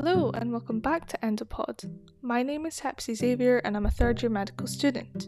Hello 0.00 0.30
and 0.30 0.52
welcome 0.52 0.78
back 0.78 1.08
to 1.08 1.18
Endopod. 1.24 1.90
My 2.22 2.44
name 2.44 2.66
is 2.66 2.78
Hepsi 2.78 3.16
Xavier 3.16 3.58
and 3.64 3.76
I'm 3.76 3.84
a 3.84 3.90
third 3.90 4.22
year 4.22 4.30
medical 4.30 4.68
student. 4.68 5.26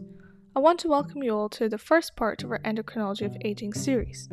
I 0.55 0.61
want 0.61 0.79
to 0.79 0.87
welcome 0.87 1.21
you 1.21 1.35
all 1.35 1.49
to 1.49 1.67
the 1.67 1.77
first 1.77 2.15
part 2.15 2.41
of 2.41 2.51
our 2.51 2.59
Endocrinology 2.59 3.25
of 3.25 3.35
Aging 3.43 3.73
series. 3.73 4.29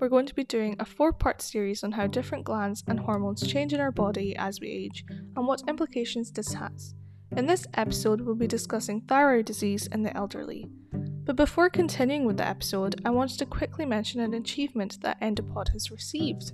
We're 0.00 0.08
going 0.08 0.24
to 0.24 0.34
be 0.34 0.44
doing 0.44 0.76
a 0.78 0.86
four 0.86 1.12
part 1.12 1.42
series 1.42 1.84
on 1.84 1.92
how 1.92 2.06
different 2.06 2.44
glands 2.44 2.82
and 2.88 3.00
hormones 3.00 3.46
change 3.46 3.74
in 3.74 3.80
our 3.80 3.92
body 3.92 4.34
as 4.34 4.60
we 4.60 4.70
age 4.70 5.04
and 5.36 5.46
what 5.46 5.68
implications 5.68 6.32
this 6.32 6.54
has. 6.54 6.94
In 7.36 7.44
this 7.44 7.66
episode, 7.74 8.22
we'll 8.22 8.34
be 8.34 8.46
discussing 8.46 9.02
thyroid 9.02 9.44
disease 9.44 9.88
in 9.88 10.04
the 10.04 10.16
elderly. 10.16 10.70
But 10.94 11.36
before 11.36 11.68
continuing 11.68 12.24
with 12.24 12.38
the 12.38 12.48
episode, 12.48 12.98
I 13.04 13.10
wanted 13.10 13.38
to 13.40 13.44
quickly 13.44 13.84
mention 13.84 14.22
an 14.22 14.32
achievement 14.32 15.02
that 15.02 15.20
Endopod 15.20 15.68
has 15.74 15.90
received. 15.90 16.52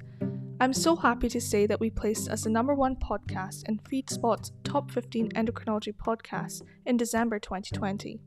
I'm 0.60 0.72
so 0.72 0.96
happy 0.96 1.28
to 1.28 1.40
say 1.40 1.66
that 1.66 1.78
we 1.78 1.88
placed 1.88 2.28
as 2.28 2.42
the 2.42 2.50
number 2.50 2.74
one 2.74 2.96
podcast 2.96 3.68
in 3.68 3.78
FeedSpot's 3.78 4.50
top 4.64 4.90
15 4.90 5.30
endocrinology 5.36 5.94
podcasts 5.94 6.62
in 6.84 6.96
December 6.96 7.38
2020. 7.38 8.18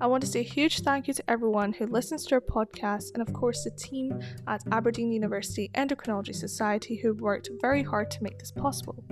I 0.00 0.06
want 0.08 0.24
to 0.24 0.28
say 0.28 0.40
a 0.40 0.42
huge 0.42 0.80
thank 0.80 1.06
you 1.06 1.14
to 1.14 1.30
everyone 1.30 1.72
who 1.72 1.86
listens 1.86 2.26
to 2.26 2.34
our 2.34 2.40
podcast 2.40 3.12
and, 3.14 3.22
of 3.22 3.32
course, 3.32 3.62
the 3.62 3.70
team 3.70 4.20
at 4.48 4.64
Aberdeen 4.72 5.12
University 5.12 5.70
Endocrinology 5.74 6.34
Society 6.34 6.96
who 6.96 7.14
worked 7.14 7.50
very 7.62 7.84
hard 7.84 8.10
to 8.10 8.22
make 8.24 8.40
this 8.40 8.50
possible. 8.50 9.04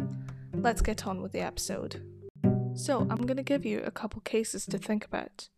Let's 0.52 0.82
get 0.82 1.06
on 1.06 1.22
with 1.22 1.30
the 1.30 1.42
episode. 1.42 2.02
So, 2.74 3.02
I'm 3.02 3.24
going 3.24 3.36
to 3.36 3.44
give 3.44 3.64
you 3.64 3.82
a 3.84 3.92
couple 3.92 4.20
cases 4.22 4.66
to 4.66 4.78
think 4.78 5.04
about. 5.04 5.48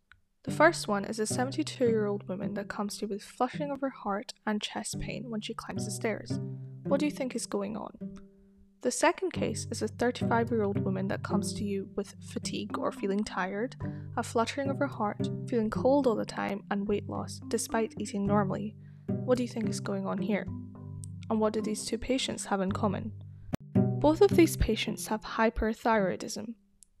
The 0.43 0.51
first 0.51 0.87
one 0.87 1.05
is 1.05 1.17
a 1.17 1.25
72 1.25 1.83
year 1.83 2.05
old 2.05 2.27
woman 2.27 2.53
that 2.53 2.67
comes 2.67 2.97
to 2.97 3.05
you 3.05 3.09
with 3.09 3.23
flushing 3.23 3.71
of 3.71 3.81
her 3.81 3.89
heart 3.89 4.35
and 4.45 4.61
chest 4.61 4.99
pain 4.99 5.31
when 5.31 5.41
she 5.41 5.55
climbs 5.55 5.85
the 5.85 5.91
stairs. 5.91 6.39
What 6.91 6.99
do 6.99 7.05
you 7.05 7.11
think 7.13 7.37
is 7.37 7.45
going 7.45 7.77
on? 7.77 7.93
The 8.81 8.91
second 8.91 9.31
case 9.31 9.65
is 9.71 9.81
a 9.81 9.87
35 9.87 10.51
year 10.51 10.63
old 10.63 10.83
woman 10.83 11.07
that 11.07 11.23
comes 11.23 11.53
to 11.53 11.63
you 11.63 11.87
with 11.95 12.13
fatigue 12.33 12.77
or 12.77 12.91
feeling 12.91 13.23
tired, 13.23 13.77
a 14.17 14.23
fluttering 14.23 14.69
of 14.69 14.77
her 14.79 14.87
heart, 14.87 15.29
feeling 15.47 15.69
cold 15.69 16.05
all 16.05 16.15
the 16.15 16.25
time, 16.25 16.65
and 16.69 16.85
weight 16.85 17.07
loss 17.07 17.39
despite 17.47 17.95
eating 17.97 18.27
normally. 18.27 18.75
What 19.07 19.37
do 19.37 19.43
you 19.43 19.47
think 19.47 19.69
is 19.69 19.79
going 19.79 20.05
on 20.05 20.17
here? 20.17 20.45
And 21.29 21.39
what 21.39 21.53
do 21.53 21.61
these 21.61 21.85
two 21.85 21.97
patients 21.97 22.43
have 22.47 22.59
in 22.59 22.73
common? 22.73 23.13
Both 23.73 24.19
of 24.19 24.31
these 24.31 24.57
patients 24.57 25.07
have 25.07 25.21
hyperthyroidism. 25.21 26.55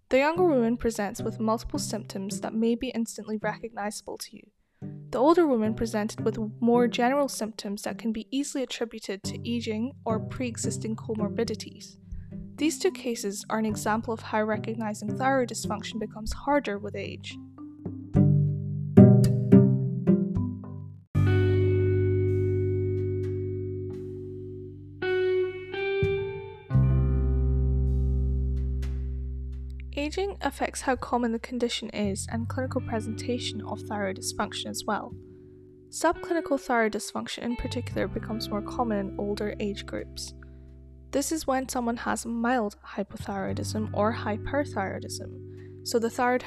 The 0.07 0.19
younger 0.19 0.45
woman 0.45 0.77
presents 0.77 1.21
with 1.21 1.41
multiple 1.41 1.79
symptoms 1.79 2.39
that 2.39 2.53
may 2.53 2.75
be 2.75 2.91
instantly 2.91 3.39
recognizable 3.41 4.17
to 4.19 4.37
you. 4.37 4.43
The 5.11 5.19
older 5.19 5.45
woman 5.45 5.73
presented 5.73 6.23
with 6.23 6.39
more 6.61 6.87
general 6.87 7.27
symptoms 7.27 7.81
that 7.81 7.97
can 7.97 8.13
be 8.13 8.27
easily 8.31 8.63
attributed 8.63 9.21
to 9.23 9.49
aging 9.49 9.91
or 10.05 10.21
pre 10.21 10.47
existing 10.47 10.95
comorbidities. 10.95 11.97
These 12.55 12.79
two 12.79 12.91
cases 12.91 13.43
are 13.49 13.59
an 13.59 13.65
example 13.65 14.13
of 14.13 14.21
how 14.21 14.43
recognizing 14.43 15.17
thyroid 15.17 15.49
dysfunction 15.49 15.99
becomes 15.99 16.31
harder 16.31 16.79
with 16.79 16.95
age. 16.95 17.37
Aging 30.01 30.35
affects 30.41 30.81
how 30.81 30.95
common 30.95 31.31
the 31.31 31.37
condition 31.37 31.87
is 31.91 32.27
and 32.31 32.49
clinical 32.49 32.81
presentation 32.81 33.61
of 33.61 33.79
thyroid 33.81 34.17
dysfunction 34.17 34.65
as 34.65 34.83
well. 34.83 35.13
Subclinical 35.91 36.59
thyroid 36.59 36.93
dysfunction 36.93 37.43
in 37.43 37.55
particular 37.55 38.07
becomes 38.07 38.49
more 38.49 38.63
common 38.63 38.97
in 38.97 39.19
older 39.19 39.53
age 39.59 39.85
groups. 39.85 40.33
This 41.11 41.31
is 41.31 41.45
when 41.45 41.69
someone 41.69 41.97
has 41.97 42.25
mild 42.25 42.77
hypothyroidism 42.83 43.91
or 43.93 44.11
hyperthyroidism, 44.11 45.85
so 45.87 45.99
the 45.99 46.09
thyroid 46.09 46.43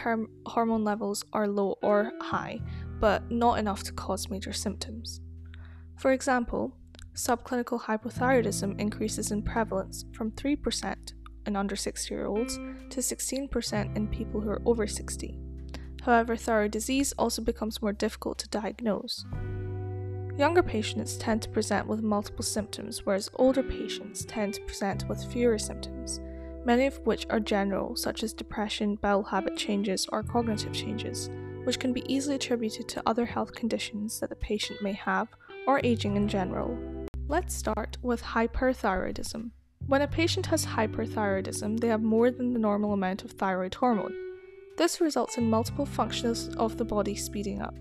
hormone 0.46 0.82
levels 0.82 1.24
are 1.32 1.46
low 1.46 1.76
or 1.80 2.10
high, 2.22 2.58
but 2.98 3.30
not 3.30 3.60
enough 3.60 3.84
to 3.84 3.92
cause 3.92 4.28
major 4.28 4.52
symptoms. 4.52 5.20
For 5.96 6.10
example, 6.10 6.76
subclinical 7.14 7.82
hypothyroidism 7.82 8.80
increases 8.80 9.30
in 9.30 9.44
prevalence 9.44 10.06
from 10.12 10.32
3% 10.32 11.12
in 11.46 11.56
under 11.56 11.76
60 11.76 12.14
year 12.14 12.26
olds 12.26 12.56
to 12.90 13.00
16% 13.00 13.96
in 13.96 14.08
people 14.08 14.40
who 14.40 14.50
are 14.50 14.62
over 14.64 14.86
60. 14.86 15.38
However, 16.02 16.36
thyroid 16.36 16.70
disease 16.70 17.12
also 17.18 17.42
becomes 17.42 17.80
more 17.80 17.92
difficult 17.92 18.38
to 18.38 18.48
diagnose. 18.48 19.24
Younger 20.36 20.62
patients 20.62 21.16
tend 21.16 21.42
to 21.42 21.48
present 21.48 21.86
with 21.86 22.02
multiple 22.02 22.42
symptoms, 22.42 23.06
whereas 23.06 23.30
older 23.36 23.62
patients 23.62 24.24
tend 24.24 24.54
to 24.54 24.60
present 24.62 25.08
with 25.08 25.24
fewer 25.32 25.58
symptoms, 25.58 26.20
many 26.64 26.86
of 26.86 26.98
which 27.06 27.26
are 27.30 27.40
general, 27.40 27.94
such 27.94 28.22
as 28.22 28.32
depression, 28.32 28.96
bowel 28.96 29.22
habit 29.22 29.56
changes, 29.56 30.06
or 30.10 30.24
cognitive 30.24 30.72
changes, 30.72 31.30
which 31.64 31.78
can 31.78 31.92
be 31.92 32.04
easily 32.12 32.34
attributed 32.34 32.88
to 32.88 33.02
other 33.06 33.24
health 33.24 33.54
conditions 33.54 34.18
that 34.20 34.28
the 34.28 34.36
patient 34.36 34.82
may 34.82 34.92
have 34.92 35.28
or 35.66 35.80
aging 35.84 36.16
in 36.16 36.28
general. 36.28 36.76
Let's 37.28 37.54
start 37.54 37.96
with 38.02 38.22
hyperthyroidism. 38.22 39.50
When 39.86 40.00
a 40.00 40.08
patient 40.08 40.46
has 40.46 40.64
hyperthyroidism, 40.64 41.78
they 41.78 41.88
have 41.88 42.02
more 42.02 42.30
than 42.30 42.54
the 42.54 42.58
normal 42.58 42.94
amount 42.94 43.22
of 43.22 43.32
thyroid 43.32 43.74
hormone. 43.74 44.14
This 44.78 44.98
results 44.98 45.36
in 45.36 45.50
multiple 45.50 45.84
functions 45.84 46.48
of 46.56 46.78
the 46.78 46.86
body 46.86 47.14
speeding 47.14 47.60
up. 47.60 47.74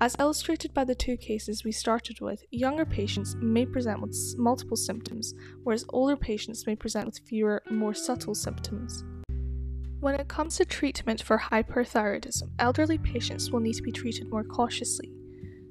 As 0.00 0.16
illustrated 0.18 0.72
by 0.72 0.84
the 0.84 0.94
two 0.94 1.18
cases 1.18 1.62
we 1.62 1.70
started 1.70 2.20
with, 2.20 2.42
younger 2.50 2.86
patients 2.86 3.36
may 3.40 3.66
present 3.66 4.00
with 4.00 4.16
multiple 4.38 4.76
symptoms, 4.76 5.34
whereas 5.62 5.84
older 5.90 6.16
patients 6.16 6.66
may 6.66 6.76
present 6.76 7.04
with 7.06 7.20
fewer, 7.26 7.62
more 7.70 7.94
subtle 7.94 8.34
symptoms. 8.34 9.04
When 10.00 10.14
it 10.14 10.28
comes 10.28 10.56
to 10.56 10.64
treatment 10.64 11.22
for 11.22 11.38
hyperthyroidism, 11.38 12.50
elderly 12.58 12.98
patients 12.98 13.50
will 13.50 13.60
need 13.60 13.74
to 13.74 13.82
be 13.82 13.92
treated 13.92 14.30
more 14.30 14.44
cautiously. 14.44 15.12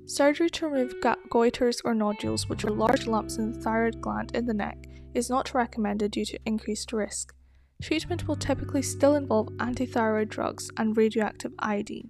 Surgery 0.05 0.49
to 0.51 0.67
remove 0.67 0.95
goiters 1.31 1.81
or 1.83 1.95
nodules, 1.95 2.47
which 2.47 2.63
are 2.63 2.71
large 2.71 3.07
lumps 3.07 3.37
in 3.37 3.51
the 3.51 3.59
thyroid 3.59 3.99
gland 4.01 4.35
in 4.35 4.45
the 4.45 4.53
neck, 4.53 4.77
is 5.13 5.29
not 5.29 5.53
recommended 5.53 6.11
due 6.11 6.25
to 6.25 6.39
increased 6.45 6.93
risk. 6.93 7.33
Treatment 7.81 8.27
will 8.27 8.35
typically 8.35 8.81
still 8.81 9.15
involve 9.15 9.47
antithyroid 9.57 10.29
drugs 10.29 10.71
and 10.77 10.95
radioactive 10.95 11.53
iodine. 11.59 12.09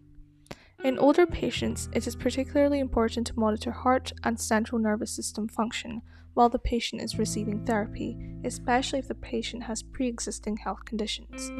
In 0.83 0.99
older 0.99 1.25
patients, 1.25 1.89
it 1.93 2.05
is 2.05 2.15
particularly 2.15 2.79
important 2.79 3.27
to 3.27 3.39
monitor 3.39 3.71
heart 3.71 4.11
and 4.23 4.39
central 4.39 4.79
nervous 4.79 5.11
system 5.11 5.47
function 5.47 6.01
while 6.33 6.49
the 6.49 6.59
patient 6.59 7.01
is 7.01 7.17
receiving 7.17 7.65
therapy, 7.65 8.17
especially 8.43 8.99
if 8.99 9.07
the 9.07 9.15
patient 9.15 9.63
has 9.63 9.81
pre 9.81 10.07
existing 10.07 10.57
health 10.57 10.83
conditions. 10.83 11.51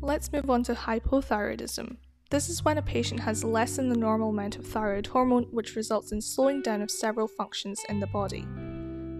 Let's 0.00 0.32
move 0.32 0.50
on 0.50 0.62
to 0.64 0.74
hypothyroidism. 0.74 1.98
This 2.30 2.50
is 2.50 2.62
when 2.62 2.76
a 2.76 2.82
patient 2.82 3.20
has 3.20 3.42
less 3.42 3.76
than 3.76 3.88
the 3.88 3.96
normal 3.96 4.28
amount 4.28 4.58
of 4.58 4.66
thyroid 4.66 5.06
hormone, 5.06 5.44
which 5.44 5.76
results 5.76 6.12
in 6.12 6.20
slowing 6.20 6.60
down 6.60 6.82
of 6.82 6.90
several 6.90 7.26
functions 7.26 7.82
in 7.88 8.00
the 8.00 8.06
body. 8.08 8.46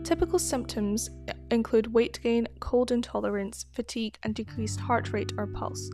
Typical 0.05 0.39
symptoms 0.39 1.09
uh, 1.27 1.33
include 1.51 1.95
weight 1.95 2.21
gain, 2.23 2.47
cold 2.61 2.93
intolerance, 2.93 3.65
fatigue, 3.73 4.19
and 4.23 4.35
decreased 4.35 4.81
heart 4.81 5.15
rate 5.15 5.33
or 5.39 5.47
pulse. 5.47 5.91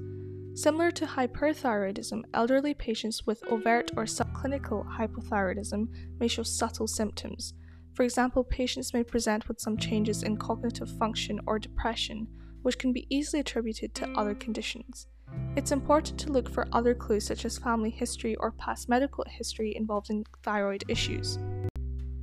Similar 0.55 0.91
to 0.93 1.07
hyperthyroidism, 1.07 2.23
elderly 2.35 2.75
patients 2.75 3.25
with 3.25 3.45
overt 3.47 3.93
or 3.97 4.05
subclinical 4.05 4.85
hypothyroidism 4.99 5.87
may 6.19 6.27
show 6.27 6.43
subtle 6.43 6.89
symptoms. 6.89 7.55
For 7.95 8.03
example, 8.03 8.43
patients 8.43 8.93
may 8.93 9.05
present 9.05 9.47
with 9.47 9.61
some 9.61 9.77
changes 9.77 10.25
in 10.25 10.37
cognitive 10.37 10.91
function 10.99 11.39
or 11.47 11.61
depression, 11.61 12.27
which 12.63 12.79
can 12.79 12.93
be 12.93 13.07
easily 13.09 13.39
attributed 13.39 13.95
to 13.95 14.11
other 14.17 14.35
conditions. 14.35 15.07
It's 15.57 15.71
important 15.71 16.19
to 16.21 16.33
look 16.33 16.51
for 16.51 16.67
other 16.73 16.95
clues 16.95 17.27
such 17.27 17.45
as 17.45 17.59
family 17.59 17.91
history 17.91 18.35
or 18.37 18.51
past 18.51 18.89
medical 18.89 19.25
history 19.29 19.75
involving 19.77 20.27
thyroid 20.43 20.85
issues. 20.89 21.39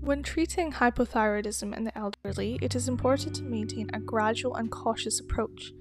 When 0.01 0.23
treating 0.23 0.71
hypothyroidism 0.71 1.77
in 1.77 1.83
the 1.83 1.97
elderly, 1.97 2.59
it 2.61 2.75
is 2.75 2.89
important 2.89 3.35
to 3.35 3.43
maintain 3.43 3.89
a 3.93 3.99
gradual 3.99 4.55
and 4.55 4.69
cautious 4.69 5.19
approach. 5.19 5.71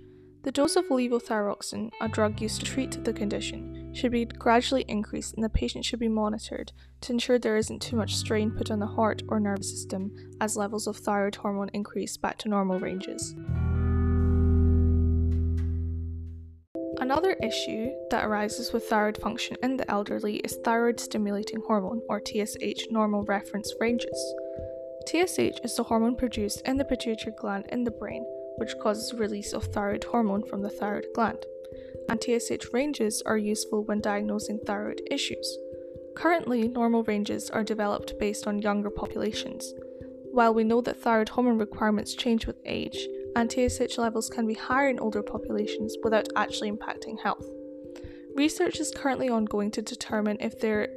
The 0.43 0.53
dose 0.53 0.77
of 0.77 0.88
levothyroxine, 0.88 1.91
a 2.00 2.09
drug 2.09 2.41
used 2.41 2.61
to 2.61 2.67
treat 2.67 3.05
the 3.05 3.12
condition, 3.12 3.93
should 3.93 4.12
be 4.12 4.25
gradually 4.25 4.85
increased 4.88 5.35
and 5.35 5.44
the 5.44 5.49
patient 5.49 5.85
should 5.85 5.99
be 5.99 6.09
monitored 6.09 6.73
to 7.03 7.12
ensure 7.12 7.38
there 7.38 7.56
isn't 7.56 7.82
too 7.82 7.97
much 7.97 8.15
strain 8.15 8.50
put 8.50 8.71
on 8.71 8.79
the 8.79 8.87
heart 8.87 9.23
or 9.29 9.41
nervous 9.41 9.71
system 9.71 10.15
as 10.41 10.56
levels 10.56 10.87
of 10.87 10.97
thyroid 10.97 11.35
hormone 11.35 11.71
increase 11.75 12.17
back 12.17 12.38
to 12.38 12.49
normal 12.49 12.79
ranges. 12.79 13.35
Another 17.11 17.33
issue 17.43 17.91
that 18.12 18.25
arises 18.25 18.73
with 18.73 18.85
thyroid 18.85 19.21
function 19.21 19.57
in 19.65 19.77
the 19.77 19.91
elderly 19.91 20.37
is 20.37 20.61
thyroid 20.62 21.01
stimulating 21.01 21.61
hormone, 21.61 22.03
or 22.09 22.23
TSH, 22.25 22.87
normal 22.93 23.25
reference 23.25 23.75
ranges. 23.81 24.35
TSH 25.09 25.59
is 25.65 25.75
the 25.75 25.83
hormone 25.83 26.15
produced 26.15 26.62
in 26.67 26.77
the 26.77 26.85
pituitary 26.85 27.35
gland 27.37 27.67
in 27.71 27.83
the 27.83 27.91
brain, 27.91 28.25
which 28.59 28.79
causes 28.81 29.12
release 29.12 29.53
of 29.53 29.65
thyroid 29.65 30.05
hormone 30.05 30.45
from 30.47 30.62
the 30.62 30.71
thyroid 30.71 31.07
gland. 31.12 31.45
And 32.09 32.23
TSH 32.23 32.73
ranges 32.73 33.25
are 33.27 33.37
useful 33.37 33.83
when 33.83 34.01
diagnosing 34.01 34.61
thyroid 34.65 35.01
issues. 35.11 35.59
Currently, 36.15 36.69
normal 36.69 37.03
ranges 37.03 37.51
are 37.51 37.65
developed 37.65 38.21
based 38.21 38.47
on 38.47 38.63
younger 38.63 38.89
populations. 38.89 39.75
While 40.31 40.55
we 40.55 40.63
know 40.63 40.81
that 40.83 41.03
thyroid 41.03 41.31
hormone 41.31 41.59
requirements 41.59 42.15
change 42.15 42.47
with 42.47 42.61
age, 42.65 43.09
and 43.37 43.50
TSH 43.50 43.99
levels 43.99 44.29
can 44.29 44.47
be 44.47 44.55
higher 44.55 44.88
in 44.88 44.99
older 44.99 45.23
populations 45.23 45.97
without 46.03 46.29
actually 46.37 46.71
impacting 46.71 47.21
health. 47.21 47.47
Research 48.35 48.81
is 48.81 48.93
currently 48.94 49.29
ongoing 49.29 49.71
to 49.73 49.82
determine 49.82 50.37
if 50.41 50.59
there 50.59 50.88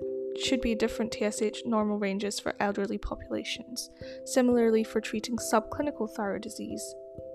should 0.41 0.61
be 0.61 0.75
different 0.75 1.13
TSH 1.13 1.65
normal 1.65 1.99
ranges 1.99 2.39
for 2.39 2.55
elderly 2.59 2.97
populations. 2.97 3.89
Similarly, 4.25 4.83
for 4.83 5.01
treating 5.01 5.37
subclinical 5.37 6.09
thyroid 6.15 6.41
disease, 6.41 6.83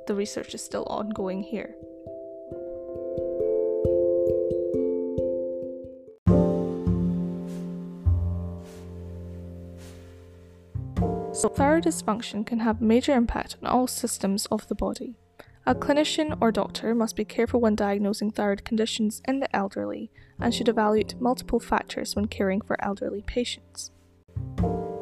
the 0.06 0.14
research 0.14 0.54
is 0.54 0.64
still 0.64 0.84
ongoing 0.84 1.42
here. 1.42 1.74
So, 11.38 11.48
thyroid 11.48 11.84
dysfunction 11.84 12.44
can 12.44 12.58
have 12.58 12.80
major 12.80 13.14
impact 13.14 13.58
on 13.62 13.68
all 13.68 13.86
systems 13.86 14.46
of 14.46 14.66
the 14.66 14.74
body. 14.74 15.14
A 15.66 15.72
clinician 15.72 16.36
or 16.40 16.50
doctor 16.50 16.96
must 16.96 17.14
be 17.14 17.24
careful 17.24 17.60
when 17.60 17.76
diagnosing 17.76 18.32
thyroid 18.32 18.64
conditions 18.64 19.22
in 19.24 19.38
the 19.38 19.54
elderly 19.54 20.10
and 20.40 20.52
should 20.52 20.68
evaluate 20.68 21.20
multiple 21.20 21.60
factors 21.60 22.16
when 22.16 22.26
caring 22.26 22.60
for 22.60 22.76
elderly 22.84 23.22
patients. 23.22 23.92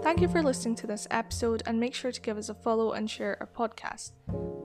Thank 0.02 0.20
you 0.20 0.28
for 0.28 0.42
listening 0.42 0.74
to 0.74 0.86
this 0.86 1.08
episode 1.10 1.62
and 1.64 1.80
make 1.80 1.94
sure 1.94 2.12
to 2.12 2.20
give 2.20 2.36
us 2.36 2.50
a 2.50 2.54
follow 2.54 2.92
and 2.92 3.10
share 3.10 3.38
our 3.40 3.46
podcast. 3.46 4.12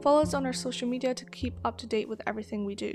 Follow 0.03 0.23
us 0.23 0.33
on 0.33 0.45
our 0.45 0.51
social 0.51 0.89
media 0.89 1.13
to 1.13 1.23
keep 1.23 1.57
up 1.63 1.77
to 1.77 1.87
date 1.87 2.09
with 2.09 2.21
everything 2.27 2.65
we 2.65 2.75
do. 2.75 2.93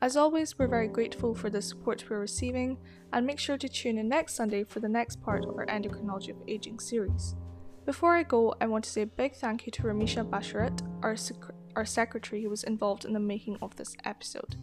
As 0.00 0.16
always, 0.16 0.56
we're 0.56 0.68
very 0.68 0.86
grateful 0.86 1.34
for 1.34 1.50
the 1.50 1.60
support 1.60 2.04
we're 2.08 2.20
receiving 2.20 2.78
and 3.12 3.26
make 3.26 3.40
sure 3.40 3.58
to 3.58 3.68
tune 3.68 3.98
in 3.98 4.08
next 4.08 4.36
Sunday 4.36 4.62
for 4.62 4.78
the 4.78 4.88
next 4.88 5.20
part 5.20 5.44
of 5.44 5.56
our 5.56 5.66
Endocrinology 5.66 6.30
of 6.30 6.36
Aging 6.46 6.78
series. 6.78 7.34
Before 7.88 8.14
I 8.14 8.22
go, 8.22 8.54
I 8.60 8.66
want 8.66 8.84
to 8.84 8.90
say 8.90 9.00
a 9.00 9.06
big 9.06 9.34
thank 9.34 9.64
you 9.64 9.72
to 9.72 9.84
Ramisha 9.84 10.22
Basharat, 10.22 10.82
our 11.02 11.16
sec- 11.16 11.54
our 11.74 11.86
secretary 11.86 12.42
who 12.42 12.50
was 12.50 12.62
involved 12.64 13.06
in 13.06 13.14
the 13.14 13.18
making 13.18 13.56
of 13.62 13.74
this 13.76 13.96
episode. 14.04 14.56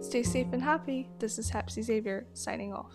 Stay 0.00 0.24
safe 0.24 0.48
and 0.50 0.60
happy. 0.60 1.08
This 1.20 1.38
is 1.38 1.52
Hepsi 1.52 1.80
Xavier 1.84 2.26
signing 2.32 2.74
off. 2.74 2.90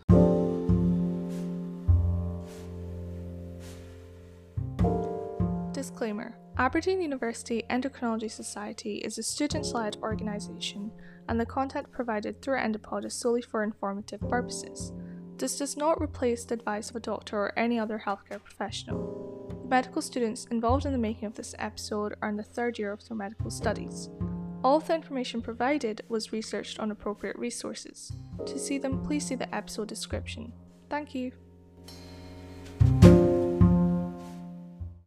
Disclaimer 5.73 6.35
Aberdeen 6.57 6.99
University 6.99 7.63
Endocrinology 7.69 8.29
Society 8.29 8.97
is 8.97 9.17
a 9.17 9.23
student 9.23 9.73
led 9.73 9.95
organisation, 10.03 10.91
and 11.29 11.39
the 11.39 11.45
content 11.45 11.89
provided 11.93 12.41
through 12.41 12.57
Endopod 12.57 13.05
is 13.05 13.13
solely 13.13 13.41
for 13.41 13.63
informative 13.63 14.19
purposes. 14.27 14.91
This 15.37 15.57
does 15.57 15.77
not 15.77 16.01
replace 16.01 16.43
the 16.43 16.55
advice 16.55 16.89
of 16.89 16.97
a 16.97 16.99
doctor 16.99 17.37
or 17.37 17.57
any 17.57 17.79
other 17.79 18.03
healthcare 18.05 18.43
professional. 18.43 19.36
Medical 19.69 20.01
students 20.01 20.45
involved 20.45 20.85
in 20.85 20.93
the 20.93 20.97
making 20.97 21.25
of 21.25 21.35
this 21.35 21.53
episode 21.59 22.15
are 22.21 22.29
in 22.29 22.37
the 22.37 22.43
third 22.43 22.79
year 22.79 22.93
of 22.93 23.05
their 23.05 23.17
medical 23.17 23.51
studies. 23.51 24.09
All 24.63 24.77
of 24.77 24.87
the 24.87 24.95
information 24.95 25.41
provided 25.41 26.01
was 26.07 26.31
researched 26.31 26.79
on 26.79 26.89
appropriate 26.89 27.37
resources. 27.37 28.13
To 28.45 28.57
see 28.57 28.77
them, 28.77 29.03
please 29.03 29.25
see 29.25 29.35
the 29.35 29.53
episode 29.53 29.89
description. 29.89 30.53
Thank 30.89 31.13
you. 31.13 31.33